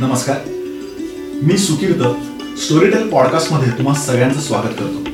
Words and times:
नमस्कार. 0.00 0.36
मी 1.42 1.58
सुकीर्त 1.58 2.02
स्टोरीटेल 2.58 3.10
पॉडकास्टमध्ये 3.10 3.68
तुम्हा 3.70 3.94
सगळ्यांचं 3.94 4.40
स्वागत 4.40 4.74
करतो. 4.78 5.08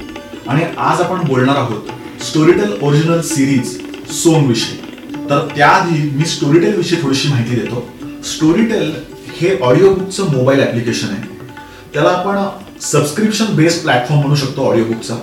आणि 0.49 0.65
आज 0.79 1.01
आपण 1.01 1.29
बोलणार 1.29 1.57
आहोत 1.57 2.23
स्टोरीटेल 2.23 2.75
ओरिजिनल 2.83 3.21
सिरीज 3.21 3.81
सोम 4.13 4.47
विषयी. 4.47 4.79
तर 5.31 5.49
त्याआधी 5.57 6.11
मी 6.11 6.25
स्टोरीटेल 6.25 6.77
विषयी 6.77 7.03
थोडीशी 7.03 7.29
माहिती 7.29 7.57
देतो. 7.57 7.89
स्टोरीटेल 8.25 8.95
हे 9.37 9.59
ऑडिओ 9.59 9.95
बुकचं 9.95 10.33
मोबाईल 10.33 10.61
ऍप्लिकेशन 10.61 11.09
आहे. 11.09 11.23
त्याला 11.95 12.09
आपण 12.09 12.39
सबस्क्रिप्शन 12.81 13.57
बेस्ड 13.57 13.83
प्लॅटफॉर्म 13.83 14.21
म्हणू 14.21 14.37
शकतो 14.37 14.71
ऑडिओ 14.71 14.85
बुकचा 14.85 15.15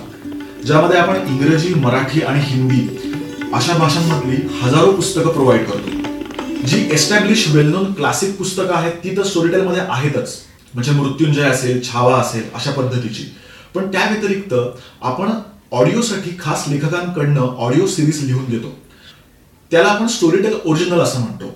ज्यामध्ये 0.66 0.98
आपण 0.98 1.16
इंग्रजी 1.16 1.74
मराठी 1.74 2.20
आणि 2.20 2.40
हिंदी 2.42 3.12
अशा 3.54 3.78
भाषांमधली 3.78 4.36
हजारो 4.62 4.92
पुस्तकं 4.92 5.28
प्रोव्हाइड 5.28 5.66
करतो. 5.66 6.03
जी 6.66 6.78
एस्टॅब्लिश 6.92 7.46
वेल 7.54 7.66
नोन 7.66 7.92
क्लासिक 7.92 8.36
पुस्तकं 8.36 8.74
आहेत 8.74 8.92
ती 9.04 9.16
तर 9.16 9.22
स्टोरीटेलमध्ये 9.22 9.82
आहेतच. 9.88 10.36
म्हणजे 10.74 10.92
मृत्युंजय 10.92 11.42
असेल 11.42 11.82
छावा 11.84 12.16
असेल 12.18 12.42
अशा 12.54 12.70
पद्धतीची. 12.70 13.24
पण 13.74 13.90
त्या 13.92 14.04
व्यतिरिक्त 14.10 14.54
आपण 15.02 15.30
ऑडिओसाठी 15.72 16.30
खास 16.40 16.64
लेखकांकडनं 16.68 17.40
ऑडिओ 17.40 17.86
सिरीज 17.86 18.22
लिहून 18.24 18.44
देतो. 18.50 18.72
त्याला 19.70 19.88
आपण 19.88 20.06
स्टोरीटेल 20.06 20.54
ओरिजिनल 20.64 21.00
असं 21.00 21.20
म्हणतो. 21.20 21.54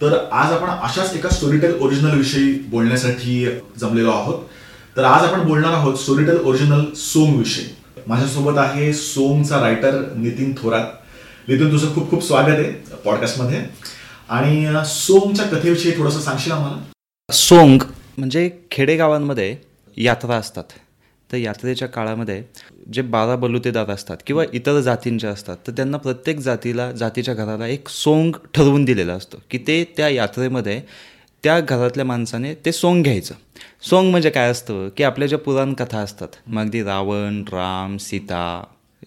तर 0.00 0.16
आज 0.32 0.52
आपण 0.52 0.68
अशाच 0.68 1.14
एका 1.14 1.28
स्टोरीटेल 1.28 1.74
ओरिजिनल 1.80 2.16
विषयी 2.18 2.52
बोलण्यासाठी 2.70 3.44
जमलेलो 3.80 4.10
आहोत. 4.10 4.42
तर 4.96 5.04
आज 5.04 5.24
आपण 5.24 5.46
बोलणार 5.48 5.72
आहोत 5.72 5.98
स्टोरीटेल 5.98 6.38
ओरिजिनल 6.44 6.84
सोम 6.96 7.36
विषयी. 7.38 7.64
माझ्यासोबत 8.06 8.58
आहे 8.58 8.92
सोमचा 8.94 9.60
रायटर 9.60 10.00
नितीन 10.16 10.54
थोरात. 10.62 10.86
नितीन 11.48 11.72
तुझं 11.72 11.94
खूप 11.94 12.10
खूप 12.10 12.26
स्वागत 12.26 12.58
आहे 12.58 12.72
पॉडकास्टमध्ये 13.04 13.62
आणि 14.28 14.66
सोमच्या 14.86 15.46
कथेविषयी 15.46 15.98
थोडंसं 15.98 16.20
सांगशील 16.20 16.52
आम्हाला? 16.52 17.32
सोंग 17.32 17.78
म्हणजे 18.18 18.50
खेडेगावांमध्ये 18.70 19.56
यात्रा 19.96 20.36
असतात. 20.36 20.64
तर 21.32 21.36
यात्रेच्या 21.36 21.88
काळामध्ये 21.88 22.42
जे 22.92 23.02
बारा 23.02 23.36
बलुतेदार 23.36 23.90
असतात 23.90 24.16
किंवा 24.26 24.44
इतर 24.52 24.80
जातींचे 24.80 25.26
असतात 25.26 25.56
तर 25.66 25.72
त्यांना 25.72 25.96
प्रत्येक 25.96 26.38
जातीला 26.38 26.92
जातीच्या 26.92 27.34
घराला 27.34 27.66
एक 27.66 27.88
सोंग 27.88 28.32
ठरवून 28.54 28.84
दिलेलं 28.84 29.16
असतं 29.16 29.38
की 29.50 29.58
ते 29.58 29.84
त्या 29.96 30.08
यात्रेमध्ये 30.08 30.80
त्या 31.44 31.60
घरातल्या 31.60 32.04
माणसाने 32.04 32.54
ते 32.54 32.72
सोंग 32.72 33.02
घ्यायचं. 33.02 33.34
सोंग 33.82 34.10
म्हणजे 34.10 34.30
काय 34.30 34.50
असतं 34.50 34.88
की 34.96 35.02
आपल्या 35.02 35.28
ज्या 35.28 35.38
पुराण 35.38 35.74
कथा 35.74 35.98
असतात 35.98 36.28
मग 36.46 36.74
रावण 36.74 37.42
राम 37.52 37.96
सीता 37.96 38.64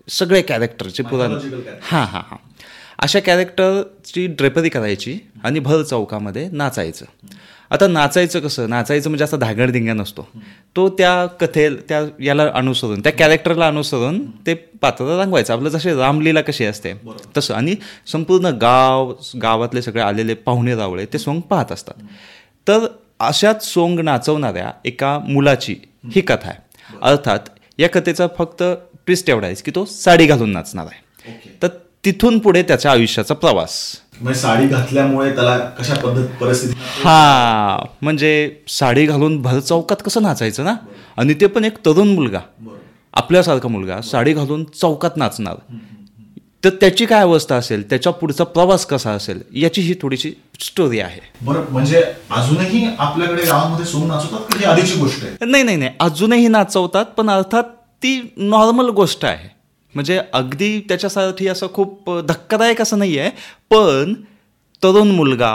सगळे 0.09 0.41
कॅरेक्टरचे 0.41 1.03
पुराण. 1.03 1.31
हां 1.81 2.05
हां 2.05 2.21
हां. 2.27 2.48
अशा 3.01 3.19
कॅरेक्टरची 3.19 4.25
ड्रेपरी 4.27 4.69
करायची 4.69 5.17
आणि 5.43 5.59
भर 5.59 5.81
चौकामध्ये 5.81 6.47
नाचायचं. 6.51 7.05
आता 7.71 7.87
नाचायचं 7.87 8.39
कसं? 8.39 8.69
नाचायचं 8.69 9.09
म्हणजे 9.09 9.23
असा 9.23 9.37
धागडधिंगा 9.37 9.93
नसतो. 9.93 10.27
तो 10.75 10.87
त्या 10.89 11.25
कथेल 11.25 11.77
त्या 11.89 12.01
याला 12.19 12.49
अनुसरून 12.53 13.01
त्या 13.01 13.11
कॅरेक्टरला 13.11 13.67
अनुसरून 13.67 14.19
ते 14.45 14.53
पात्र 14.53 15.19
रंगवायचं. 15.21 15.53
आपलं 15.53 15.69
जसे 15.69 15.95
रामलीला 15.95 16.41
कशी 16.41 16.65
असते 16.65 16.93
तसं. 17.37 17.53
आणि 17.53 17.75
संपूर्ण 18.07 18.45
गाव 18.61 19.13
गावातले 19.41 19.81
सगळे 19.81 20.01
आलेले 20.01 20.33
पाहुणे 20.33 20.75
रावळे 20.75 21.05
ते 21.13 21.17
सोंग 21.17 21.41
पाहत 21.41 21.71
असतात. 21.71 22.01
तर 22.67 22.85
अशाच 23.19 23.65
सोंग 23.65 23.99
नाचवणाऱ्या 23.99 24.71
एका 24.85 25.19
मुलाची 25.19 25.75
ही 26.15 26.21
कथा 26.21 26.49
आहे. 26.49 26.97
अर्थात 27.01 27.39
या 27.77 27.89
कथेचा 27.89 28.27
फक्त 28.37 28.63
ट्विस्ट 29.05 29.29
एवढा 29.29 29.47
आहे 29.47 29.55
की 29.65 29.71
तो 29.75 29.85
साडी 29.85 30.25
घालून 30.25 30.49
नाचणार 30.49 30.85
आहे. 30.85 31.57
तर 31.61 31.67
तिथून 32.05 32.39
पुढे 32.39 32.61
त्याच्या 32.63 32.91
आयुष्याचा 32.91 33.33
प्रवास. 33.33 33.95
साडी 34.35 34.67
घातल्यामुळे 34.67 35.35
त्याला 35.35 35.57
कशा 35.57 35.93
पद्धत 35.93 36.27
परिस्थिती 36.41 36.73
हा 37.03 37.83
म्हणजे 38.01 38.51
साडी 38.67 39.05
घालून 39.05 39.41
भर 39.41 39.59
चौकात 39.59 39.97
कसं 40.05 40.21
नाचायचं 40.21 40.63
ना? 40.63 40.75
आणि 41.17 41.33
ते 41.33 41.47
पण 41.47 41.65
एक 41.65 41.77
तरुण 41.85 42.07
मुलगा. 42.07 42.39
आपल्यासारखा 43.13 43.67
मुलगा 43.67 44.01
साडी 44.01 44.33
घालून 44.33 44.63
चौकात 44.63 45.17
नाचणार. 45.17 45.55
तर 46.63 46.69
त्याची 46.69 47.05
काय 47.05 47.21
अवस्था 47.21 47.55
असेल? 47.55 47.89
त्याच्या 47.89 48.11
पुढचा 48.13 48.43
प्रवास 48.43 48.85
कसा 48.85 49.11
असेल? 49.11 49.41
याची 49.53 49.81
ही 49.81 49.93
थोडीशी 50.01 50.31
स्टोरी 50.59 50.99
आहे. 50.99 51.19
बरं 51.41 51.65
म्हणजे 51.71 52.03
अजूनही 52.31 52.87
आपल्याकडे 52.99 53.43
गावामध्ये 53.43 53.85
सोंग 53.85 54.07
नाचवतात 54.07 54.57
की? 54.57 54.65
आधीची 54.65 54.99
गोष्ट 54.99 55.23
आहे? 55.23 55.45
नाही 55.45 55.63
नाही 55.63 55.77
नाही. 55.77 55.91
अजूनही 55.99 56.47
नाचवतात 56.47 57.05
पण 57.05 57.29
अर्थात 57.29 57.63
ती 58.03 58.33
नॉर्मल 58.37 58.89
गोष्ट 58.89 59.25
आहे. 59.25 59.58
म्हणजे 59.95 60.19
अगदी 60.33 60.79
त्याच्यासाठी 60.79 61.47
असं 61.47 61.67
खूप 61.73 62.09
धक्कादायक 62.27 62.81
असं 62.81 62.99
नाही 62.99 63.17
आहे 63.19 63.29
पण 63.71 64.13
तरुण 64.83 65.07
मुलगा 65.07 65.53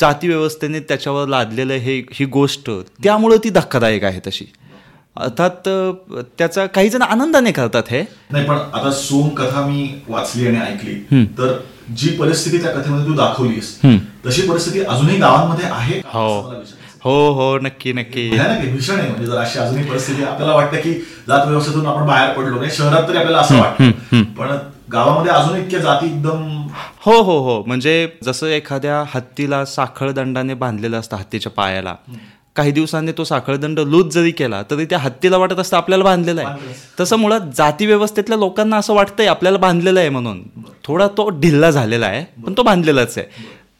जाती 0.00 0.28
व्यवस्थेने 0.28 0.80
त्याच्यावर 0.80 1.28
लादलेलं 1.28 1.74
हे 1.74 1.96
ही 2.12 2.24
गोष्ट 2.24 2.70
त्यामुळं 3.02 3.36
ती 3.44 3.50
धक्कादायक 3.50 4.04
आहे 4.04 4.20
तशी. 4.26 4.44
अर्थात 5.16 5.68
त्याचा 6.38 6.66
काही 6.66 6.88
जण 6.88 7.02
आनंदाने 7.02 7.52
करतात 7.52 7.82
हे. 7.90 8.02
नाही 8.30 8.44
पण 8.46 8.56
आता 8.72 8.90
सोम 8.92 9.28
कथा 9.28 9.66
मी 9.66 9.88
वाचली 10.08 10.46
आणि 10.46 10.58
ऐकली 10.58 11.24
तर 11.38 11.56
जी 11.96 12.08
परिस्थिती 12.16 12.62
त्या 12.62 12.70
कथेमध्ये 12.72 13.06
तू 13.06 13.14
दाखवलीस 13.14 13.76
तशी 14.26 14.42
परिस्थिती 14.42 14.80
अजूनही 14.80 15.16
गावांमध्ये 15.16 15.66
आहे 15.66 15.98
हो. 16.04 16.52
हो 17.04 17.14
हो 17.34 17.58
नक्की 17.58 17.92
नक्की. 17.92 18.28
भीषण 18.30 18.98
आहे. 18.98 19.08
म्हणजे 19.08 19.26
जर 19.26 19.36
अशी 19.38 19.58
अजूनही 19.58 19.88
परिस्थिती 19.88 20.22
आपल्याला 20.24 20.54
वाटतं 20.54 20.80
की 20.80 20.92
जात 21.28 21.46
व्यवस्थेतून 21.46 21.86
आपण 21.86 22.06
बाहेर 22.06 22.32
पडलो 22.34 22.58
नाही 22.58 22.70
शहरात 22.70 23.08
तरी 23.08 23.16
आपल्याला 23.16 23.38
असं 23.38 23.58
वाटतं. 23.58 24.22
पण 24.38 24.56
गावामध्ये 24.92 25.32
अजून 25.32 25.56
इतक्या 25.56 25.80
जाती 25.80 26.06
एकदम 26.06 26.42
हो 27.04 27.20
हो 27.22 27.38
हो. 27.40 27.62
म्हणजे 27.66 28.08
जसं 28.24 28.46
एखाद्या 28.46 29.02
हत्तीला 29.14 29.64
साखळदंडाने 29.64 30.54
बांधलेलं 30.54 30.98
असतं 31.00 31.16
हत्तीच्या 31.16 31.52
पायाला 31.52 31.94
काही 32.56 32.70
दिवसांनी 32.72 33.12
तो 33.18 33.24
साखळदंड 33.24 33.78
लूज 33.80 34.12
जरी 34.14 34.30
केला 34.30 34.62
तरी 34.70 34.84
त्या 34.84 34.98
हत्तीला 34.98 35.36
वाटत 35.36 35.58
असतं 35.58 35.76
आपल्याला 35.76 36.04
बांधलेला 36.04 36.42
आहे. 36.42 36.74
तसं 37.00 37.16
मुळात 37.16 37.40
जाती 37.56 37.86
व्यवस्थेतल्या 37.86 38.38
लोकांना 38.38 38.76
असं 38.76 38.94
वाटतंय 38.94 39.26
आपल्याला 39.26 39.58
बांधलेलं 39.58 40.00
आहे 40.00 40.08
म्हणून. 40.08 40.42
थोडा 40.84 41.06
तो 41.08 41.28
ढिल्ला 41.30 41.70
झालेला 41.70 42.06
आहे 42.06 42.24
पण 42.42 42.54
तो 42.56 42.62
बांधलेलाच 42.62 43.16
आहे. 43.18 43.26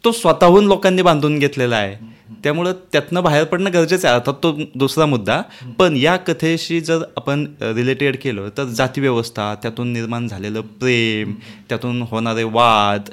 तो 0.04 0.12
स्वतःहून 0.12 0.66
लोकांनी 0.66 1.02
बांधून 1.02 1.38
घेतलेला 1.38 1.76
आहे. 1.76 2.11
त्यामुळं 2.44 2.72
त्यातनं 2.92 3.22
बाहेर 3.22 3.44
पडणं 3.44 3.72
गरजेचं 3.72 4.08
आहे. 4.08 4.16
अर्थात 4.16 4.34
तो 4.42 4.52
दुसरा 4.74 5.06
मुद्दा. 5.06 5.40
पण 5.78 5.96
या 5.96 6.16
कथेशी 6.16 6.80
जर 6.80 7.02
आपण 7.16 7.44
रिलेटेड 7.60 8.16
केलं 8.22 8.48
तर 8.56 8.64
जातीव्यवस्था 8.64 9.54
त्यातून 9.62 9.92
निर्माण 9.92 10.28
झालेलं 10.28 10.60
प्रेम 10.80 11.34
त्यातून 11.68 12.02
होणारे 12.02 12.42
वाद 12.42 13.10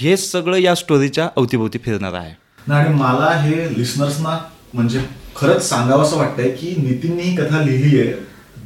हे 0.00 0.16
सगळं 0.16 0.56
या 0.56 0.74
स्टोरीच्या 0.74 1.28
अवतीभोवती 1.36 1.78
फिरणार 1.84 2.14
आहे. 2.14 2.34
आणि 2.72 2.94
मला 2.94 3.30
हे 3.42 3.78
लिस्नर्सना 3.78 4.38
म्हणजे 4.74 5.00
खरंच 5.36 5.68
सांगावं 5.68 6.02
असं 6.02 6.16
वाटतंय 6.16 6.48
की 6.50 6.74
नितीनने 6.78 7.22
ही 7.22 7.36
कथा 7.36 7.62
लिहिली 7.62 8.00
आहे. 8.00 8.12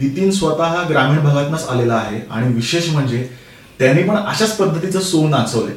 नितीन 0.00 0.30
स्वतः 0.30 0.82
ग्रामीण 0.88 1.22
भागातनच 1.24 1.66
आलेला 1.68 1.94
आहे. 1.94 2.20
आणि 2.30 2.52
विशेष 2.54 2.88
म्हणजे 2.90 3.28
त्यांनी 3.78 4.02
पण 4.02 4.16
अशाच 4.16 4.56
पद्धतीचं 4.56 5.00
सो 5.00 5.28
नाचवले 5.28 5.72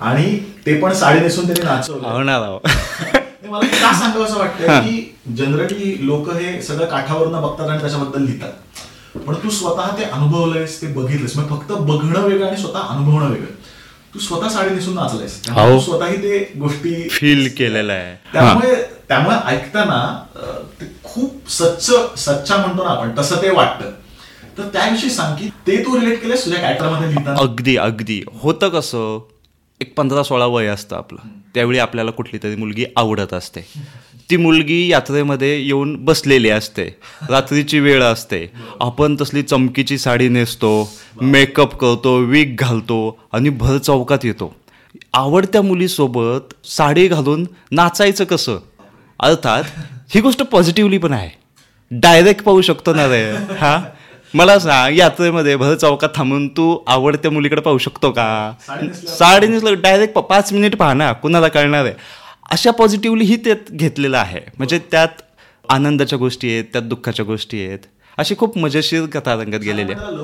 आणि 0.00 0.38
ते 0.66 0.74
पण 0.80 0.92
साडी 0.92 1.20
नेसून 1.20 1.46
त्यांनी 1.46 1.64
नाचवलं 1.66 2.06
मला 3.50 3.66
का 3.68 3.92
सांगावं 3.98 4.24
असं 4.24 4.38
वाटतं 4.38 4.80
की 4.80 5.16
जनरली 5.36 5.96
लोक 6.06 6.28
हे 6.30 6.60
सगळं 6.62 6.86
काठावरनं 6.86 7.42
बघतात 7.42 7.68
आणि 7.68 7.80
त्याच्याबद्दल 7.80 8.22
लिहितात. 8.24 9.18
पण 9.26 9.34
तू 9.42 9.50
स्वतः 9.50 9.96
ते 9.98 10.04
अनुभवलंयस 10.04 10.80
ते 10.82 10.86
बघितलंस 10.92 11.36
मग 11.36 11.48
फक्त 11.48 11.72
बघणं 11.72 12.20
वेगळं 12.20 12.46
आणि 12.46 12.56
स्वतः 12.56 12.78
अनुभवणं 12.78 13.30
वेगळं. 13.30 13.52
तू 14.14 14.18
स्वतः 14.18 14.48
साडी 14.48 14.74
नेसून 14.74 14.94
नाचलायस. 14.94 15.40
स्वतःही 15.84 16.16
ते 16.22 16.38
गोष्टी 16.60 16.94
फील 17.10 17.48
केलेलं 17.58 17.92
आहे. 17.92 18.14
त्यामुळे 18.32 18.74
त्यामुळे 19.08 19.36
ऐकताना 19.46 20.00
खूप 21.04 21.50
सच्च 21.50 21.90
सच्चा 22.18 22.56
म्हणतो 22.56 22.84
ना 22.84 22.90
आपण 22.90 23.10
तसं 23.18 23.42
ते 23.42 23.50
वाटतं. 23.50 23.90
तर 24.58 24.68
त्याविषयी 24.72 25.10
सांग 25.10 25.36
की 25.36 25.48
ते 25.66 25.76
तू 25.84 25.98
रिलेट 26.00 26.20
केलंस 26.22 26.44
तुझ्या 26.44 26.60
कॅरेक्टरमध्ये 26.60 27.08
लिहिता 27.08 27.34
अगदी 27.40 27.76
अगदी. 27.76 28.20
होतं 28.42 28.68
कसं? 28.68 29.18
एक 29.80 29.94
पंधरा 29.96 30.22
सोळा 30.22 30.46
वय 30.46 30.66
असतं 30.66 30.96
आपलं. 30.96 31.28
त्यावेळी 31.54 31.78
आपल्याला 31.78 32.10
कुठली 32.10 32.38
तरी 32.42 32.56
मुलगी 32.56 32.84
आवडत 32.96 33.34
असते. 33.34 33.60
ती 34.30 34.36
मुलगी 34.36 34.88
यात्रेमध्ये 34.88 35.66
येऊन 35.66 36.04
बसलेली 36.04 36.50
असते. 36.50 36.96
रात्रीची 37.30 37.80
वेळ 37.80 38.02
असते. 38.02 38.50
आपण 38.80 39.16
तसली 39.20 39.42
चमकीची 39.42 39.98
साडी 39.98 40.28
नेसतो 40.28 40.92
मेकअप 41.20 41.76
करतो 41.76 42.18
वीक 42.18 42.56
घालतो 42.56 43.18
आणि 43.32 43.48
भर 43.48 43.78
चौकात 43.78 44.18
येतो. 44.24 44.56
आवडत्या 45.12 45.62
मुलीसोबत 45.62 46.66
साडी 46.66 47.08
घालून 47.08 47.46
नाचायचं 47.70 48.24
कसं? 48.24 48.58
अर्थात 49.20 49.64
ही 50.14 50.20
गोष्ट 50.20 50.42
पॉझिटिव्हली 50.42 50.98
पण 50.98 51.12
आहे. 51.12 51.30
डायरेक्ट 51.90 52.42
पाहू 52.42 52.62
शकतो 52.62 52.94
ना 52.94 53.06
रे 53.06 53.54
हा? 53.54 53.84
मला 54.34 54.58
सांग 54.58 54.96
यात्रेमध्ये 54.96 55.56
भर 55.56 55.74
चौकात 55.74 56.08
थांबून 56.14 56.48
तू 56.48 56.78
आवडत्या 56.86 57.30
मुलीकडे 57.30 57.60
पाहू 57.60 57.78
शकतो 57.78 58.10
का? 58.10 58.52
साडी 59.06 59.74
डायरेक्ट 59.74 60.18
पाच 60.18 60.52
मिनिट 60.52 60.76
पाहा 60.76 60.94
ना 60.94 61.12
कुणाला 61.12 61.48
कळणार 61.48 61.84
आहे? 61.84 61.94
अशा 62.50 62.70
पॉझिटिव्हली 62.70 63.24
ही 63.24 63.36
त्यात 63.36 63.70
घेतलेलं 63.70 64.18
आहे. 64.18 64.40
म्हणजे 64.58 64.78
त्यात 64.78 65.22
आनंदाच्या 65.68 66.18
गोष्टी 66.18 66.50
आहेत 66.52 66.64
त्यात 66.64 66.84
दुःखाच्या 66.84 67.24
गोष्टी 67.24 67.66
आहेत. 67.66 67.78
अशी 68.18 68.34
खूप 68.38 68.58
मजेशीर 68.58 69.06
कथा 69.06 69.34
रंगत 69.34 69.60
गेलेली 69.60 69.92
आहे. 69.92 70.16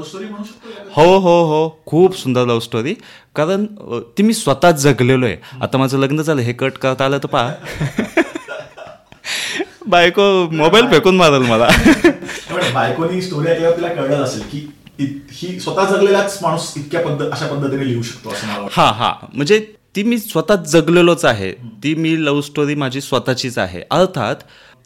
हो 0.94 1.18
हो 1.18 1.44
हो. 1.44 1.68
खूप 1.86 2.18
सुंदर 2.18 2.44
लव्ह 2.46 2.60
स्टोरी 2.60 2.94
कारण 3.36 3.66
ती 4.18 4.22
मी 4.22 4.34
स्वतःच 4.34 4.74
जगलेलो 4.74 5.26
आहे. 5.26 5.36
आता 5.60 5.78
माझं 5.78 5.98
लग्न 5.98 6.22
झालं 6.22 6.42
हे 6.42 6.52
कट 6.52 6.72
करता 6.72 7.04
आलं 7.04 7.18
तर 7.18 7.28
पहा. 7.28 7.52
बायको 9.90 10.22
मोबाईल 10.52 10.86
फेकून 10.86 11.16
मारल 11.16 11.42
मला. 11.42 11.66
पण 12.50 12.72
बायकोनी 12.74 13.22
स्टोरी 13.22 13.48
ऐकल्यावर 13.48 13.76
तिला 13.76 13.88
कळलं 13.88 14.22
असेल 14.24 14.42
की 14.52 14.66
ही 15.32 15.58
स्वतः 15.60 15.84
जगलेलाच 15.90 16.38
माणूस 16.42 16.72
इतक्या 16.76 17.00
पद्धत 17.00 17.30
अशा 17.32 17.46
पद्धतीने 17.46 17.86
लिहू 17.88 18.02
शकतो 18.02 18.30
असं 18.30 18.66
हा 18.72 18.90
हा. 18.96 19.12
म्हणजे 19.34 19.58
ती 19.96 20.02
मी 20.02 20.18
स्वतः 20.18 20.56
जगलेलोच 20.68 21.24
आहे. 21.24 21.50
ती 21.82 21.94
मी 21.94 22.14
लव्ह 22.24 22.40
स्टोरी 22.40 22.74
माझी 22.74 23.00
स्वतःचीच 23.00 23.58
आहे. 23.58 23.80
अर्थात 23.90 24.34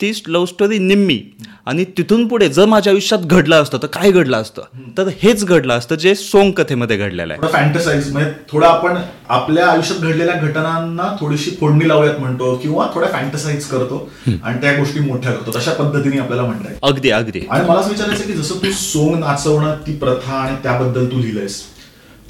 ती 0.01 0.13
लव्ह 0.27 0.47
स्टोरी 0.47 0.79
निम्मी. 0.79 1.21
आणि 1.67 1.85
तिथून 1.99 2.27
पुढे 2.29 2.49
जर 2.49 2.65
माझ्या 2.67 2.93
आयुष्यात 2.93 3.21
घडलं 3.21 3.63
असतं 3.63 3.79
तर 3.83 3.87
काय 3.87 4.11
घडलं 4.11 4.37
असतं? 4.37 4.63
तर 4.99 5.09
हेच 5.23 5.45
घडलं 5.45 5.73
असतं 5.75 5.95
जे 5.95 6.15
सोंग 6.15 6.51
कथेमध्ये 6.53 6.97
घडलेलं 6.97 7.33
आहे. 7.33 7.41
थोडं 7.43 7.53
फॅन्टसाईज 7.53 8.11
म्हणजे 8.13 8.31
थोडं 8.51 8.67
आपण 8.67 8.97
आपल्या 9.29 9.67
आयुष्यात 9.67 10.01
घडलेल्या 10.01 10.35
घटनांना 10.35 11.09
थोडीशी 11.21 11.51
फोडणी 11.51 11.89
लावूयात 11.89 12.19
म्हणतो 12.21 12.55
किंवा 12.63 12.87
थोड्या 12.95 13.11
फॅन्टसाईज 13.11 13.67
करतो 13.67 14.09
आणि 14.27 14.61
त्या 14.61 14.77
गोष्टी 14.79 15.01
मोठ्या 15.01 15.33
करतो. 15.33 15.59
तशा 15.59 15.73
पद्धतीने 15.73 16.19
आपल्याला 16.19 16.43
म्हणता 16.43 16.69
येईल. 16.69 16.79
अगदी 16.83 17.11
अगदी. 17.11 17.41
आणि 17.51 17.69
मला 17.69 17.81
विचारायचं 17.89 18.27
की 18.27 18.33
जसं 18.33 18.55
तू 18.55 18.73
सोंग 18.73 19.19
नाचवणं 19.19 19.75
ती 19.87 19.97
प्रथा 19.97 20.33
आणि 20.33 20.57
त्याबद्दल 20.63 21.07
तू 21.07 21.19
लिहिलंयस 21.19 21.63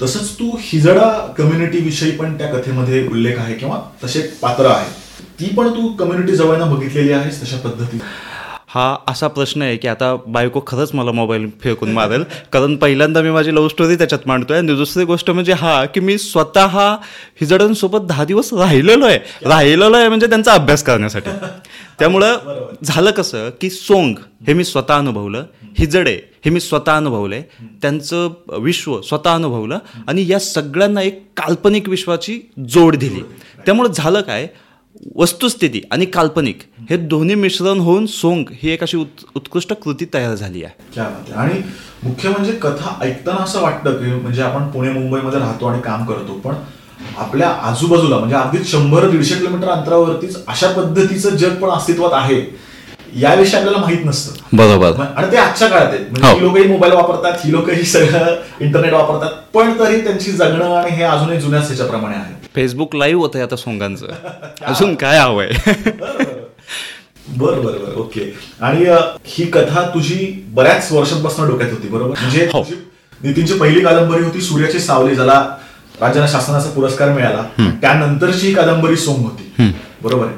तसंच 0.01 0.31
तू 0.39 0.49
हिजडा 0.59 1.09
कम्युनिटी 1.37 1.77
विषयी 1.77 2.11
पण 2.11 2.37
त्या 2.37 2.47
कथेमध्ये 2.47 3.07
उल्लेख 3.07 3.37
आहे 3.37 3.53
किंवा 3.53 3.79
तसे 4.03 4.21
पात्र 4.41 4.65
आहे. 4.65 5.04
ती 5.39 5.45
पण 5.45 5.69
तू 5.69 5.87
कम्युनिटी 5.87 6.35
जवळनं 6.35 6.75
बघितलेली 6.75 7.11
आहेस 7.11 7.43
तशा 7.43 7.57
पद्धतीने 7.57 8.03
हा 8.67 8.95
असा 9.07 9.27
प्रश्न 9.27 9.61
आहे 9.61 9.77
की 9.77 9.87
आता 9.87 10.15
बायको 10.27 10.61
खरंच 10.67 10.89
मला 10.93 11.11
मोबाईल 11.11 11.49
फेकून 11.61 11.91
मारेल. 11.91 12.23
कारण 12.53 12.75
पहिल्यांदा 12.75 13.21
मी 13.21 13.29
माझी 13.29 13.55
लव्ह 13.55 13.67
स्टोरी 13.67 13.95
त्याच्यात 13.95 14.27
मांडतोय 14.27 14.57
आणि 14.57 14.75
दुसरी 14.75 15.03
गोष्ट 15.03 15.29
म्हणजे 15.31 15.53
हा 15.53 15.85
की 15.85 15.99
मी 15.99 16.17
स्वतः 16.17 16.77
हिजडांसोबत 17.41 17.99
दहा 17.99 18.23
दिवस 18.23 18.53
राहिलेलो 18.53 19.05
आहे. 19.05 19.19
राहिलेलो 19.45 19.95
आहे 19.95 20.07
म्हणजे 20.07 20.27
त्यांचा 20.27 20.51
अभ्यास 20.51 20.83
करण्यासाठी. 20.83 21.29
त्यामुळं 21.99 22.37
झालं 22.83 23.11
कसं 23.11 23.49
की 23.61 23.69
सोंग 23.69 24.15
हे 24.47 24.53
मी 24.53 24.63
स्वतः 24.63 24.97
अनुभवलं 24.97 25.45
हिजडे 25.79 26.19
हे 26.45 26.49
मी 26.49 26.59
स्वतः 26.59 26.97
अनुभवलंय 26.97 27.41
त्यांचं 27.81 28.29
विश्व 28.59 29.01
स्वतः 29.01 29.33
अनुभवलं 29.33 29.79
आणि 30.07 30.25
या 30.27 30.39
सगळ्यांना 30.39 31.01
एक 31.01 31.23
काल्पनिक 31.37 31.89
विश्वाची 31.89 32.51
जोड 32.69 32.95
दिली. 32.95 33.21
त्यामुळं 33.65 33.89
झालं 33.91 34.21
काय 34.21 34.47
वस्तुस्थिती 35.15 35.81
आणि 35.91 36.05
काल्पनिक 36.05 36.61
हे 36.89 36.97
दोन्ही 36.97 37.35
मिश्रण 37.35 37.79
होऊन 37.79 38.05
सोंग 38.05 38.45
ही 38.61 38.69
एक 38.71 38.83
अशी 38.83 38.97
उत् 38.97 39.23
उत्कृष्ट 39.35 39.73
कृती 39.83 40.05
तयार 40.13 40.35
झाली 40.35 40.63
आहे. 40.63 41.01
आणि 41.35 41.61
मुख्य 42.03 42.29
म्हणजे 42.29 42.51
कथा 42.51 42.97
ऐकताना 43.01 43.43
असं 43.43 43.61
वाटतं 43.61 43.97
की 43.97 44.13
म्हणजे 44.13 44.41
आपण 44.41 44.67
पुणे 44.71 44.91
मुंबईमध्ये 44.91 45.39
राहतो 45.39 45.65
आणि 45.65 45.81
काम 45.81 46.05
करतो 46.05 46.33
पण 46.43 46.55
आपल्या 47.17 47.49
आजूबाजूला 47.63 48.17
म्हणजे 48.17 48.35
अगदी 48.35 48.63
शंभर 48.67 49.09
दीडशे 49.09 49.35
किलोमीटर 49.35 49.69
अंतरावरतीच 49.69 50.37
अशा 50.47 50.67
पद्धतीचं 50.71 51.35
जग 51.35 51.55
पण 51.61 51.69
अस्तित्वात 51.69 52.11
आहे 52.13 52.41
याविषयी 53.21 53.57
आपल्याला 53.57 53.79
माहीत 53.79 54.05
नसतं. 54.05 54.55
बरोबर. 54.57 55.01
आणि 55.15 55.31
ते 55.31 55.37
आजच्या 55.37 55.67
काळात 55.67 55.87
आहेत 55.87 56.05
म्हणजे 56.11 56.27
हो. 56.27 56.35
ही 56.35 56.41
लोकही 56.41 56.67
मोबाईल 56.67 56.93
वापरतात 56.93 57.45
ही 57.45 57.51
लोकही 57.51 57.83
सगळं 57.85 58.35
इंटरनेट 58.61 58.93
वापरतात 58.93 59.31
पण 59.53 59.71
तरी 59.79 60.01
त्यांची 60.03 60.31
जगणं 60.31 60.75
आणि 60.75 60.95
हे 60.95 61.03
अजूनही 61.03 61.39
जुन्याच 61.41 61.65
ह्याच्याप्रमाणे 61.65 62.15
आहे. 62.15 62.33
फेसबुक 62.55 62.95
लाईव्ह 62.95 63.21
होतं 63.21 63.43
आता 63.43 63.55
सोंगांचं. 63.55 64.07
अजून 64.61 64.95
काय 64.95 65.19
हवंय? 65.19 65.49
बर 67.37 67.59
बर 67.59 67.71
बर 67.71 67.95
ओके. 67.97 68.33
आणि 68.61 68.85
ही 69.25 69.45
कथा 69.45 69.81
तुझी 69.93 70.43
बऱ्याच 70.47 70.91
वर्षांपासून 70.91 71.47
डोक्यात 71.47 71.71
होती 71.71 71.87
बरोबर? 71.87 72.19
म्हणजे 72.21 72.49
हो. 72.53 72.65
नितीनची 73.23 73.53
पहिली 73.53 73.81
कादंबरी 73.81 74.23
होती 74.23 74.41
सूर्याची 74.41 74.79
सावली 74.79 75.15
ज्याला 75.15 75.39
राज्याला 76.01 76.27
शासनाचा 76.27 76.69
पुरस्कार 76.69 77.09
मिळाला. 77.09 77.71
त्यानंतरची 77.81 78.47
ही 78.47 78.53
कादंबरी 78.53 78.95
सोंग 78.95 79.23
होती. 79.23 79.71
बरोबर 80.03 80.25
आहे? 80.27 80.35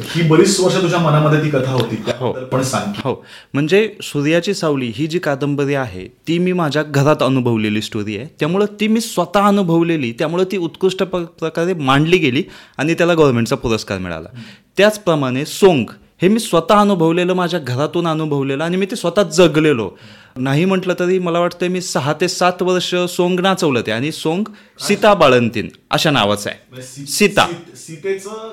हो 0.00 0.06
ही 0.14 0.28
बरीच 0.28 0.60
वर्ष 0.60 0.76
तुझ्या 0.82 0.98
मनामध्ये 0.98 1.44
ती 1.44 1.50
कथा 1.50 1.72
होती. 1.72 1.96
त्याबद्दल 1.96 2.44
पण 2.44 2.62
सांग. 2.62 2.92
हो. 2.96 3.24
म्हणजे 3.54 3.96
सूर्याची 4.02 4.54
सावली 4.54 4.92
ही 4.96 5.06
जी 5.06 5.18
कादंबरी 5.18 5.74
आहे 5.74 6.08
ती 6.28 6.38
मी 6.38 6.52
माझ्या 6.52 6.82
घरात 6.82 7.22
अनुभवलेली 7.22 7.82
स्टोरी 7.82 8.16
आहे. 8.16 8.26
त्यामुळं 8.38 8.66
ती 8.80 8.88
मी 8.88 9.00
स्वतः 9.00 9.40
अनुभवलेली 9.40 10.12
त्यामुळं 10.12 10.44
ती 10.52 10.56
उत्कृष्ट 10.56 11.02
प्रकारे 11.02 11.74
मांडली 11.74 12.18
गेली 12.18 12.42
आणि 12.78 12.94
त्याला 12.94 13.14
गव्हर्नमेंटचा 13.14 13.56
पुरस्कार 13.56 13.98
मिळाला. 13.98 14.28
त्याचप्रमाणे 14.76 15.44
सोंग 15.46 15.84
हे 16.22 16.28
मी 16.28 16.38
स्वतः 16.38 16.74
अनुभवलेलं 16.74 17.32
माझ्या 17.32 17.60
घरातून 17.60 18.06
अनुभवलेलं 18.06 18.64
आणि 18.64 18.76
मी 18.76 18.86
ते 18.86 18.96
स्वतः 18.96 19.22
जगलेलो. 19.22 19.90
नाही 20.36 20.64
म्हटलं 20.64 20.94
तरी 20.98 21.18
मला 21.18 21.38
वाटतं 21.40 21.68
मी 21.68 21.80
सहा 21.80 22.12
ते 22.12 22.28
सात 22.28 22.62
वर्ष 22.62 22.94
सोंग 22.94 23.40
नाचवलं 23.40 23.82
ते. 23.86 23.90
आणि 23.92 24.12
सोंग 24.12 24.44
सीता 24.80 25.14
बाळंतीन 25.14 25.68
अशा 25.90 26.10
नावाचं 26.10 26.50
आहे. 26.50 26.82
सीता. 27.06 27.46
सीत- 27.46 27.76
सीतेचं 27.76 28.52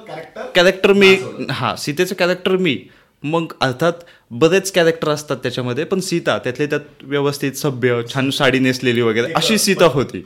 कॅरेक्टर 0.55 0.93
मी 0.93 1.17
हा 1.51 1.75
सीतेचं 1.75 2.15
कॅरेक्टर 2.15 2.51
मी. 2.51 2.77
मग 3.23 3.45
अर्थात 3.61 3.91
बरेच 4.31 4.71
कॅरेक्टर 4.71 5.09
असतात 5.09 5.37
त्याच्यामध्ये 5.37 5.83
पण 5.83 5.99
सीता 5.99 6.37
त्यातले 6.37 6.65
त्यात 6.65 6.79
व्यवस्थित 7.01 7.51
सभ्य 7.51 8.01
छान 8.13 8.29
साडी 8.29 8.59
नेसलेली 8.59 9.01
वगैरे 9.01 9.33
अशी 9.33 9.57
सीता 9.57 9.85
होती. 9.85 10.19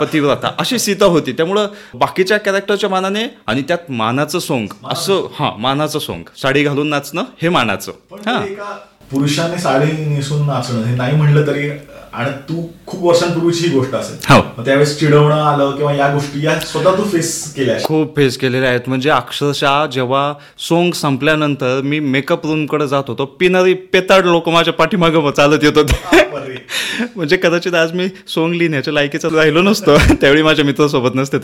पतिव्रता. 0.00 0.50
अशी 0.58 0.78
सीता 0.78 1.04
होती. 1.04 1.32
त्यामुळं 1.32 1.66
बाकीच्या 1.94 2.38
कॅरेक्टरच्या 2.38 2.90
मानाने 2.90 3.24
आणि 3.46 3.62
त्यात 3.62 3.90
मानाचं 3.90 4.38
सोंग 4.38 4.66
असं 4.84 5.28
हा 5.34 5.56
मानाचं 5.58 5.98
सोंग. 5.98 6.24
साडी 6.36 6.62
घालून 6.62 6.88
नाचणं 6.88 7.24
हे 7.42 7.48
मानाचं. 7.48 7.92
हा. 8.12 8.78
पुरुषाने 9.10 9.58
साडी 9.58 9.92
नेसून 10.06 10.46
नाचणं 10.46 10.84
हे 10.84 10.94
नाही 10.96 11.16
म्हणलं 11.16 11.46
तरी 11.46 11.70
आणि 12.12 12.30
तू 12.48 12.62
खूप 12.86 13.02
वर्षांपूर्वीची 13.04 13.64
ही 13.66 13.70
गोष्ट 13.74 13.94
असेल 13.94 14.16
हो. 14.28 14.62
त्यावेळेस 14.64 14.98
चिडवणं 14.98 15.40
आलं 15.42 15.70
किंवा 15.76 15.92
या 15.94 16.12
गोष्टी 16.12 16.44
या 16.46 16.58
स्वतः 16.60 16.96
तू 16.98 17.02
फेस 17.02 17.52
केल्या. 17.56 17.76
खूप 17.84 18.16
फेस 18.16 18.36
केलेले 18.38 18.66
आहेत 18.66 18.88
म्हणजे 18.88 19.10
अक्षरशः 19.10 19.86
जेव्हा 19.86 20.32
सोंग 20.58 20.92
संपल्यानंतर 20.92 21.80
मी 21.82 22.00
मेकअप 22.00 22.46
रूमकडे 22.46 22.88
जात 22.88 23.02
होतो 23.08 23.24
पिणारी 23.40 23.74
पेताड 23.92 24.26
लोक 24.26 24.48
माझ्या 24.48 24.74
पाठीमागं 24.74 25.30
चालत 25.30 25.64
येत 25.64 25.78
होते. 25.78 26.18
म्हणजे 27.16 27.36
कदाचित 27.36 27.74
आज 27.74 27.92
मी 27.92 28.08
सोंग 28.28 28.54
लिहिण्याच्या 28.54 28.94
लायकीचं 28.94 29.36
राहिलो 29.36 29.62
नसतो 29.62 29.96
त्यावेळी 30.20 30.42
माझ्या 30.42 30.64
मित्रासोबत 30.64 31.14
नसते. 31.14 31.38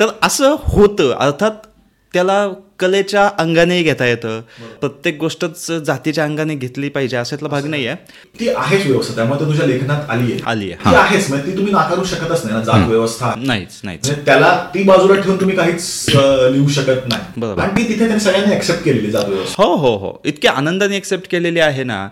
तर 0.00 0.06
असं 0.22 0.56
होतं 0.64 1.14
अर्थात 1.14 1.66
त्याला 2.14 2.46
कलेच्या 2.80 3.28
अंगाने 3.38 3.82
घेता 3.82 4.06
येतं. 4.06 4.40
प्रत्येक 4.80 5.18
गोष्टच 5.18 5.70
जातीच्या 5.86 6.24
अंगाने 6.24 6.54
घेतली 6.54 6.88
पाहिजे 6.88 7.16
अशातला 7.16 7.48
भाग 7.48 7.66
नाही 7.66 7.86
आहे 7.86 7.96
ती 8.40 8.48
आहेच 8.48 8.86
व्यवस्था 8.86 9.14
त्यामुळे 9.14 9.44
तुझ्या 9.46 9.66
लेखनात 9.66 10.10
आली 10.10 10.32
आहे 10.32 10.40
आली 10.50 10.70
आहे, 10.72 10.94
आहेच 10.96 11.28
म्हणजे 11.30 11.50
ती 11.50 11.56
तुम्ही 11.56 11.72
नाकारू 11.72 12.04
शकतच 12.04 12.44
नाही 12.44 12.56
ना 12.56 12.62
जात 12.64 12.88
व्यवस्था. 12.88 13.32
नाहीच 13.38 13.80
नाहीच. 13.84 14.06
म्हणजे 14.06 14.24
त्याला 14.26 14.50
ती 14.74 14.82
बाजूला 14.82 15.20
ठेवून 15.20 15.40
तुम्ही 15.40 15.56
काहीच 15.56 16.04
लिहू 16.14 16.68
शकत 16.70 17.08
नाही. 17.08 17.40
बरोबर. 17.40 17.62
आणि 17.62 17.76
ती 17.76 17.88
तिथे 17.88 17.98
त्यांनी 17.98 18.20
सगळ्यांनी 18.20 18.54
ऍक्सेप्ट 18.54 18.84
केलेली 18.84 19.10
जात 19.10 19.28
व्यवस्था. 19.28 19.62
हो 19.62 19.74
हो 19.76 19.96
हो. 19.98 20.20
इतक्या 20.24 20.52
आनंदाने 20.52 20.96
एक्सेप्ट 20.96 21.30
केलेली 21.30 21.60
आहे 21.60 21.84
ना 21.84 22.06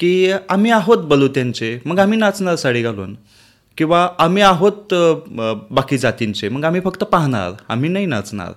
की 0.00 0.30
आम्ही 0.48 0.70
आहोत 0.70 1.04
बलुत्यांचे 1.08 1.78
मग 1.84 1.98
आम्ही 1.98 2.18
नाचणार 2.18 2.56
साडी 2.56 2.82
घालून. 2.82 3.14
किंवा 3.78 4.06
आम्ही 4.18 4.42
आहोत 4.42 4.94
बाकी 5.70 5.98
जातींचे 5.98 6.48
मग 6.48 6.64
आम्ही 6.64 6.80
फक्त 6.80 7.02
पाहणार 7.04 7.52
आम्ही 7.68 7.90
नाही 7.90 8.06
नाचणार. 8.06 8.52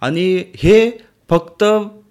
आणि 0.00 0.44
हे 0.56 0.90
फक्त 1.30 1.64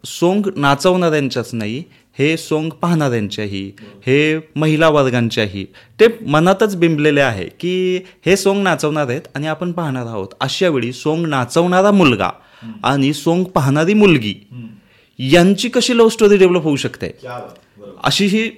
सोंग 0.06 0.48
नाचवणाऱ्यांच्याच 0.56 1.54
नाही 1.54 1.84
हे 2.20 2.36
सोंग 2.38 2.70
पाहणाऱ्यांच्याही 2.70 3.72
हे 4.06 4.40
महिला 4.56 4.90
वर्गांच्याही 4.90 5.66
ते 6.00 6.06
मनातच 6.28 6.76
बिंबलेले 6.76 7.22
आहे 7.22 7.46
की 7.60 8.00
हे 8.26 8.38
सोंग 8.38 8.62
नाचवणार 8.64 9.10
आहेत 9.10 9.22
आणि 9.36 9.48
आपण 9.48 9.72
पाहणार 9.72 10.06
आहोत. 10.06 10.28
अशा 10.42 10.70
वेळी 10.70 10.92
सोंग 10.94 11.26
नाचवणारा 11.26 11.92
मुलगा 11.92 12.30
आणि 12.84 13.14
सोंग 13.14 13.44
पाहणारी 13.44 13.94
मुलगी 13.94 14.36
यांची 15.20 15.70
कशी 15.70 15.98
लव्ह 15.98 16.10
स्टोरी 16.10 16.38
डेव्हलप 16.38 16.64
होऊ 16.64 16.76
शकते. 16.76 17.12
अशी 18.04 18.26
ही 18.26 18.50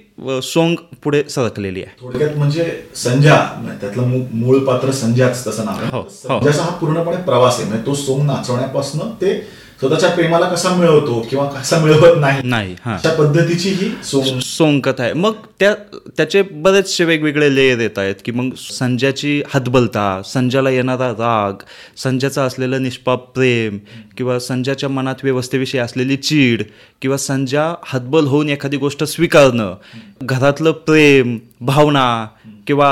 सोंग 0.42 0.74
पुढे 1.02 1.22
सरकलेली 1.30 1.82
आहे. 1.82 1.94
थोडक्यात 2.00 2.36
म्हणजे 2.36 2.64
संजा 2.96 3.36
त्यातलं 3.80 4.18
मूळ 4.32 4.58
पात्र 4.66 4.90
संजाच 4.92 5.46
तसं 5.46 5.64
नाव 5.64 5.78
आहे. 5.78 5.90
हो, 5.90 5.98
हो. 5.98 6.08
संजाचा 6.08 6.62
हा 6.62 6.70
पूर्णपणे 6.70 7.16
प्रवास 7.22 7.58
आहे. 7.60 7.68
म्हणजे 7.68 7.86
तो 7.86 7.94
सोंग 7.94 8.26
नाचवण्यापासून 8.26 9.10
ते 9.20 9.40
स्वतःच्या 9.80 10.08
प्रेमाला 10.10 10.48
कसा 10.48 10.68
मिळवतो 10.74 11.20
किंवा 11.30 11.44
कसा 11.48 11.78
मिळवत 11.78 12.16
नाही 12.20 12.40
नाही 12.44 12.74
हा. 12.84 12.94
अशा 12.94 13.10
पद्धतीची 13.14 13.68
ही 13.70 13.90
सोंग 14.04 14.38
सोंग 14.40 14.80
कथा 14.80 15.02
आहे. 15.02 15.12
मग 15.12 15.34
त्या 15.60 15.74
त्याचे 16.16 16.42
बरेचसे 16.42 17.04
वेगवेगळे 17.04 17.54
लेयर 17.54 17.80
येत 17.80 17.98
आहेत 17.98 18.14
की 18.24 18.32
मग 18.32 18.50
संजयाची 18.60 19.40
हतबलता 19.54 20.20
संजयाला 20.24 20.70
येणारा 20.70 21.08
राग 21.10 21.62
संजयाचं 21.96 22.42
असलेलं 22.42 22.82
निष्पाप 22.82 23.30
प्रेम 23.34 23.78
किंवा 24.16 24.38
संजयाच्या 24.38 24.88
मनात 24.88 25.22
व्यवस्थेविषयी 25.22 25.80
असलेली 25.80 26.16
चीड 26.16 26.62
किंवा 27.02 27.16
संजय 27.16 27.72
हतबल 27.86 28.26
होऊन 28.26 28.48
एखादी 28.48 28.76
गोष्ट 28.76 29.04
स्वीकारणं 29.04 29.74
घरातलं 30.22 30.72
प्रेम 30.86 31.38
भावना 31.60 32.26
किंवा 32.66 32.88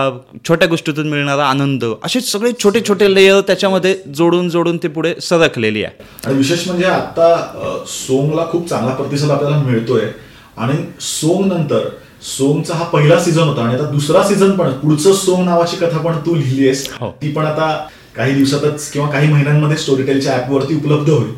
छोट्या 0.48 0.68
गोष्टीतून 0.68 1.08
मिळणारा 1.08 1.46
आनंद 1.46 1.84
असे 2.04 2.20
सगळे 2.20 2.50
छोटे 2.64 2.80
छोटे 2.88 3.14
लेयर 3.14 3.40
त्याच्यामध्ये 3.40 3.94
जोडून 4.16 4.48
जोडून 4.48 4.76
ते 4.76 4.88
पुढे 4.88 5.14
सरकलेली 5.20 5.84
आहे. 5.84 6.04
आणि 6.26 6.36
विशेष 6.36 6.66
म्हणजे 6.66 6.84
आता 6.84 7.84
सोंगला 7.86 8.44
खूप 8.52 8.68
चांगला 8.68 8.94
प्रतिसाद 8.94 9.30
आपल्याला 9.30 9.58
मिळतोय. 9.58 10.08
आणि 10.56 10.76
सोंग 11.00 11.44
नंतर 11.46 11.88
सोंगचा 12.36 12.74
हा 12.74 12.84
पहिला 12.84 13.18
सीझन 13.20 13.42
होता 13.42 13.62
आणि 13.62 13.74
आता 13.74 13.90
दुसरा 13.90 14.22
सीझन 14.24 14.50
पण 14.50 14.72
पुढचं 14.72 15.12
सोंग 15.12 15.44
नावाची 15.44 15.76
कथा 15.76 15.98
पण 15.98 16.18
तू 16.26 16.34
लिहिली 16.34 16.66
आहेस. 16.66 16.88
हो. 17.00 17.10
ती 17.22 17.32
पण 17.32 17.46
आता 17.46 17.86
काही 18.16 18.34
दिवसातच 18.34 18.90
किंवा 18.90 19.10
काही 19.10 19.28
महिन्यांमध्ये 19.28 19.76
स्टोरीटेलच्या 19.76 20.36
ऍपवरती 20.36 20.76
उपलब्ध 20.76 21.10
होईल. 21.10 21.34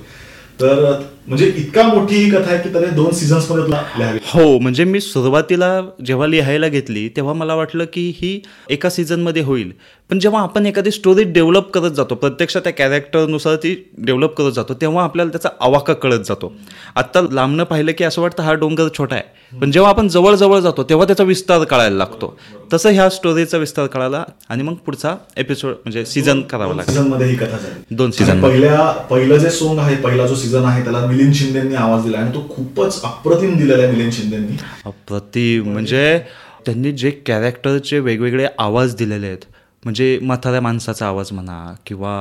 तर 0.60 0.92
म्हणजे 1.28 1.52
इतका 1.56 1.82
मोठी 1.82 2.14
ही 2.14 2.30
कथा 2.30 2.50
आहे 2.50 2.62
की 2.62 2.72
त्याने 2.72 2.86
दोन 2.86 3.10
सीझन्समध्ये 3.10 3.64
लिहावी 3.98 4.18
हो 4.26 4.58
म्हणजे 4.58 4.84
मी 4.84 5.00
सुरुवातीला 5.00 5.80
जेव्हा 6.06 6.26
लिहायला 6.26 6.68
घेतली 6.68 7.08
तेव्हा 7.08 7.32
मला 7.32 7.54
वाटलं 7.54 7.84
की 7.84 8.12
ही 8.16 8.40
एका 8.70 8.90
सीझनमध्ये 8.90 9.42
होईल. 9.42 9.72
पण 10.10 10.18
जेव्हा 10.18 10.42
आपण 10.42 10.66
एखादी 10.66 10.90
स्टोरी 10.90 11.22
डेव्हलप 11.24 11.70
करत 11.70 11.90
जातो 11.90 12.14
प्रत्यक्षात 12.14 12.62
त्या 12.62 12.72
कॅरेक्टरनुसार 12.72 13.56
ती 13.56 13.74
डेव्हलप 13.98 14.34
करत 14.34 14.52
जातो 14.52 14.74
तेव्हा 14.74 15.02
आपल्याला 15.04 15.30
त्याचा 15.30 15.48
आवाका 15.60 15.92
कळत 15.92 16.20
जातो. 16.24 16.52
आत्ता 16.96 17.20
लांबनं 17.32 17.64
पाहिलं 17.64 17.92
की 17.98 18.04
असं 18.04 18.22
वाटतं 18.22 18.42
हा 18.42 18.52
डोंगर 18.52 18.88
छोटा 18.98 19.16
आहे. 19.16 19.58
पण 19.58 19.70
जेव्हा 19.70 19.90
आपण 19.90 20.08
जवळ 20.08 20.34
जवळ 20.34 20.60
जातो 20.60 20.82
तेव्हा 20.82 21.06
त्याचा 21.06 21.24
विस्तार 21.24 21.64
कळायला 21.64 21.96
लागतो. 21.96 22.38
तसं 22.72 22.90
ह्या 22.90 23.08
स्टोरीचा 23.08 23.58
विस्तार 23.58 23.86
कळाला 23.86 24.24
आणि 24.48 24.62
मग 24.62 24.74
पुढचा 24.86 25.14
एपिसोड 25.36 25.72
म्हणजे 25.72 26.04
सीझन 26.04 26.40
करावा 26.40 26.82
सीझनमध्ये 26.82 27.26
ही 27.26 27.36
कथा 27.36 27.58
झाली. 27.58 27.94
दोन 27.94 28.10
मध्ये. 28.20 28.40
पहिल्या 28.42 28.90
पहिलं 29.10 29.36
जे 29.36 29.50
सॉंग 29.50 29.78
आहे 29.78 29.96
पहिला 29.96 30.26
जो 30.26 30.34
सीझन 30.34 30.64
आहे 30.64 30.82
त्याला 30.84 31.06
मिलिंद 31.06 31.34
शिंदेनी 31.34 31.74
आवाज 31.74 32.04
दिला 32.04 32.18
आणि 32.18 32.34
तो 32.34 32.46
खूपच 32.50 33.02
अप्रतिम 33.04 33.56
दिलेला 33.56 33.82
आहे 33.82 33.92
मिलिंद 33.92 34.12
शिंदेनी. 34.12 34.56
अप्रतिम. 34.86 35.72
म्हणजे 35.72 36.18
त्यांनी 36.66 36.92
जे 36.92 37.10
कॅरेक्टरचे 37.26 37.98
वेगवेगळे 37.98 38.46
आवाज 38.58 38.94
दिलेले 38.96 39.26
आहेत 39.26 39.44
म्हणजे 39.82 40.18
म्हाताऱ्या 40.22 40.60
माणसाचा 40.60 41.06
आवाज 41.06 41.28
म्हणा 41.32 41.74
किंवा 41.86 42.14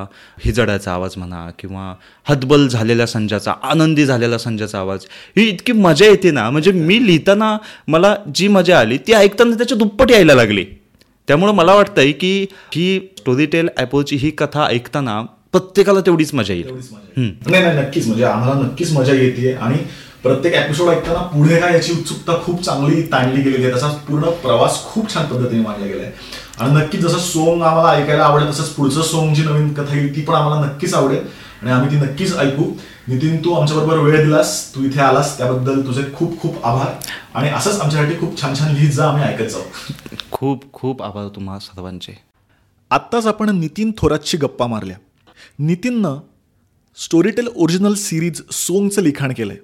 हिजड्याचा 0.44 0.92
आवाज 0.94 1.14
म्हणा 1.18 1.50
किंवा 1.60 1.94
हतबल 2.28 2.68
झालेल्या 2.68 3.06
संजाचा 3.08 3.54
आनंदी 3.64 4.06
झालेला 4.06 4.38
संजाचा 4.38 4.80
आवाज 4.80 5.06
ही 5.38 5.48
इतकी 5.50 5.72
मजा 5.72 6.06
येते 6.06 6.32
ना. 6.32 6.50
म्हणजे 6.50 6.72
मी 6.72 7.06
लिहिताना 7.08 7.58
मला 7.88 8.16
जी 8.36 8.48
मजा 8.48 8.80
आली 8.80 8.98
ती 8.98 9.14
ऐकताना 9.14 9.58
त्याच्या 9.58 9.78
दुप्पट 9.78 10.12
यायला 10.12 10.36
लागली. 10.36 10.66
त्यामुळं 11.28 11.54
मला 11.54 11.74
वाटतंय 11.76 12.12
की 12.12 12.46
ही 12.74 13.00
स्टोरीटेल 13.18 13.70
ॲपोची 13.78 14.16
ही 14.16 14.32
कथा 14.32 14.68
ऐकताना 14.68 15.22
प्रत्येकाला 15.52 16.00
तेवढीच 16.00 16.34
मजा 16.34 16.54
येईल. 16.54 16.72
नाही 17.18 17.64
नाही 17.64 17.78
नक्कीच. 17.78 18.08
म्हणजे 18.08 18.24
आम्हाला 18.24 18.62
नक्कीच 18.62 18.92
मजा 18.94 19.14
येते 19.14 19.54
आणि 19.54 19.78
प्रत्येक 20.24 20.54
एपिसोड 20.54 20.90
ऐकताना 20.90 21.22
पुढे 21.28 21.60
काय 21.62 21.74
याची 21.74 21.92
उत्सुकता 21.92 22.42
खूप 22.44 22.64
चांगली 22.64 23.02
ताणली 23.12 23.42
गेलेली 23.42 23.64
आहे. 23.64 23.72
त्याचा 23.72 23.88
पूर्ण 24.08 24.30
प्रवास 24.44 24.84
खूप 24.86 25.14
छान 25.14 25.26
पद्धतीने 25.26 25.62
मांडला 25.64 25.86
गेलाय. 25.86 26.12
आणि 26.60 26.76
नक्कीच 26.76 27.02
जसं 27.02 27.18
सोंग 27.18 27.62
आम्हाला 27.62 27.90
ऐकायला 27.90 28.24
आवडेल 28.24 28.50
तसंच 28.50 28.70
पुढचं 28.70 29.02
सोंग 29.02 29.34
जी 29.34 29.44
नवीन 29.44 29.74
कथा 29.74 29.96
येईल 29.96 30.16
ती 30.16 30.22
पण 30.22 30.36
आम्हाला 30.36 30.66
नक्कीच 30.66 30.94
आवडेल. 30.94 31.26
आणि 31.62 31.72
आम्ही 31.72 31.90
ती 31.92 32.06
नक्कीच 32.06 32.36
ऐकू. 32.38 32.64
नितीन 33.08 33.38
तू 33.46 33.54
आमच्याबरोबर 33.54 33.98
वेळ 33.98 34.24
दिलास 34.24 34.76
तू 34.76 34.84
इथे 34.84 35.00
आलास 35.00 35.38
त्याबद्दल 35.38 35.86
तुझे 35.88 36.04
खूप 36.16 36.40
खूप 36.42 36.66
आभार. 36.66 36.94
आणि 37.34 37.50
असंच 37.50 37.80
आमच्यासाठी 37.80 38.20
खूप 38.20 38.42
छान 38.42 38.56
छान 38.56 38.74
लिहित 38.74 38.92
जा 38.92 39.08
आम्ही 39.10 39.24
ऐकत 39.24 39.52
जाऊ. 39.52 39.62
खूप 40.32 40.74
खूप 40.74 41.04
आभार 41.04 41.28
तुम्हा 41.28 41.60
सर्वांचे. 41.60 42.14
आत्ताच 42.92 43.28
आपण 43.28 43.50
नितीन 43.60 43.92
थोरातशी 43.98 44.38
गप्पा 44.38 44.68
मारल्या. 44.68 44.98
नितीननं 45.60 46.20
स्टोरीटेल 46.98 47.48
ओरिजिनल 47.56 47.94
सिरीज 47.94 48.42
सोंगचं 48.52 49.02
लिखाण 49.02 49.34
केलंय. 49.34 49.58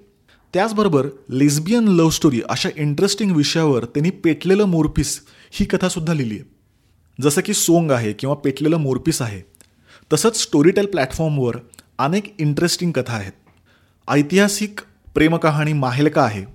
त्याचबरोबर 0.54 1.08
लेस्बियन 1.30 1.88
लव्ह 1.88 2.10
स्टोरी 2.10 2.42
अशा 2.50 2.70
इंटरेस्टिंग 2.76 3.36
विषयावर 3.36 3.86
त्यांनी 3.86 4.10
पेटलेलं 4.10 4.66
मोरपीस 4.66 5.20
ही 5.52 5.66
कथासुद्धा 5.66 6.14
लिहिली 6.14 6.36
आहे 6.36 6.53
जसं 7.22 7.42
की 7.46 7.54
सोंग 7.54 7.92
आहे 7.92 8.14
किंवा 8.14 8.36
पेटलेलं 8.36 8.78
मोरपीस 8.78 9.22
आहे 9.22 9.42
तसंच 10.14 10.42
स्टोरीटेल 10.42 10.86
प्लॅटफॉर्मवर 10.86 11.58
अनेक 11.98 12.36
इंटरेस्टिंग 12.40 12.92
कथा 12.92 13.14
आहेत. 13.14 13.32
ऐतिहासिक 14.08 14.80
प्रेमकहाणी 15.14 15.74
माहेलका 15.74 16.24
आहे. 16.24 16.46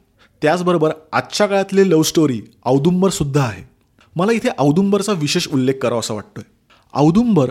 त्याचबरोबर 0.42 0.92
आजच्या 1.12 1.46
काळातली 1.46 1.90
लव्ह 1.90 2.02
स्टोरी 2.02 2.42
औदुंबरसुद्धा 2.64 3.44
आहे. 3.44 3.62
मला 4.16 4.32
इथे 4.32 4.48
औदुंबरचा 4.58 5.12
विशेष 5.12 5.48
उल्लेख 5.48 5.74
करावा 5.82 5.98
असा 5.98 6.14
वाटतोय. 6.14 6.44
औदुंबर 6.94 7.50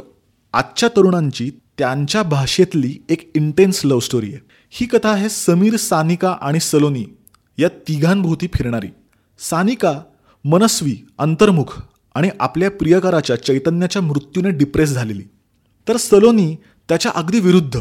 आजच्या 0.53 0.89
तरुणांची 0.89 1.51
त्यांच्या 1.77 2.23
भाषेतली 2.23 2.97
एक 3.09 3.31
इंटेन्स 3.35 3.85
लव्ह 3.85 4.01
स्टोरी 4.01 4.27
आहे. 4.27 4.39
ही 4.69 4.85
कथा 4.85 5.09
आहे 5.09 5.29
समीर 5.29 5.75
सानिका 5.75 6.35
आणि 6.41 6.59
सलोनी 6.59 7.05
या 7.57 7.69
तिघांभोवती 7.87 8.47
फिरणारी. 8.53 8.87
सानिका 9.39 10.01
मनस्वी 10.45 10.97
अंतर्मुख 11.17 11.81
आणि 12.17 12.29
आपल्या 12.39 12.69
प्रियकराच्या 12.71 13.35
चैतन्याच्या 13.43 14.01
मृत्यूने 14.01 14.49
डिप्रेस 14.49 14.89
झालेली. 14.89 15.23
तर 15.87 15.97
सलोनी 15.97 16.55
त्याच्या 16.89 17.11
अगदी 17.15 17.39
विरुद्ध 17.39 17.79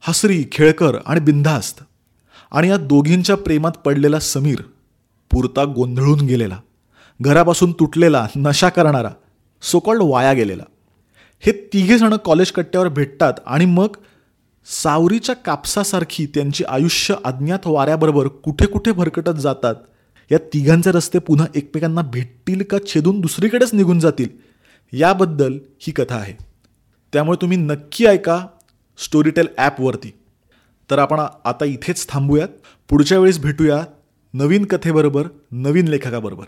हसरी 0.00 0.44
खेळकर 0.52 0.96
आणि 1.06 1.20
बिंधास्त 1.20 1.82
आणि 2.52 2.68
या 2.68 2.76
दोघींच्या 2.76 3.36
प्रेमात 3.36 3.72
पडलेला 3.84 4.20
समीर 4.20 4.60
पुरता 5.30 5.64
गोंधळून 5.64 6.20
गेलेला 6.20 6.58
घरापासून 7.20 7.72
तुटलेला 7.72 8.26
नशा 8.36 8.68
करणारा 8.68 9.10
सोकॉल्ड 9.62 10.02
वाया 10.04 10.32
गेलेला. 10.32 10.62
हे 11.40 11.52
तिघेजणं 11.72 12.16
कॉलेज 12.16 12.50
कट्ट्यावर 12.52 12.88
भेटतात 12.88 13.32
आणि 13.46 13.64
मग 13.64 13.96
सावरीच्या 14.66 15.34
कापसासारखी 15.34 16.26
त्यांची 16.26 16.64
आयुष्य 16.64 17.14
अज्ञात 17.24 17.66
वाऱ्याबरोबर 17.66 18.28
कुठे 18.28 18.66
कुठे 18.66 18.92
भरकटत 18.92 19.38
जातात 19.38 19.74
या 20.30 20.38
तिघांचे 20.54 20.90
रस्ते 20.90 21.18
पुन्हा 21.18 21.46
एकमेकांना 21.54 22.02
भेटतील 22.02 22.62
का 22.62 22.78
छेदून 22.86 23.20
दुसरीकडेच 23.20 23.74
निघून 23.74 23.98
जातील 23.98 24.28
याबद्दल 24.92 25.58
ही 25.80 25.92
कथा 25.92 26.16
आहे. 26.16 26.34
त्यामुळे 27.12 27.40
तुम्ही 27.40 27.56
नक्की 27.56 28.06
ऐका 28.06 28.46
स्टोरीटेल 28.98 29.46
ॲपवरती 29.58 30.12
तर 30.90 30.98
आपण 30.98 31.20
आता 31.44 31.64
इथेच 31.64 32.06
थांबूयात. 32.08 32.48
पुढच्या 32.90 33.18
वेळेस 33.18 33.38
भेटूया 33.38 33.84
नवीन 34.34 34.64
कथेबरोबर 34.64 35.26
नवीन 35.50 35.88
लेखकाबरोबर. 35.88 36.44